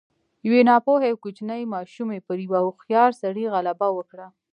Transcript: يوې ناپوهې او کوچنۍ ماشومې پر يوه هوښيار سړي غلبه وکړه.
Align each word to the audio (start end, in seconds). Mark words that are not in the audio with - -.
يوې 0.45 0.61
ناپوهې 0.69 1.07
او 1.11 1.17
کوچنۍ 1.23 1.61
ماشومې 1.75 2.19
پر 2.27 2.37
يوه 2.45 2.59
هوښيار 2.65 3.11
سړي 3.21 3.43
غلبه 3.53 3.87
وکړه. 3.93 4.27